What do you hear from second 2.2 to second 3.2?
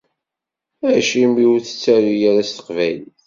ara s teqbaylit?